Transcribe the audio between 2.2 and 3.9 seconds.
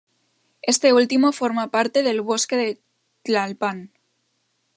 Bosque de Tlalpan.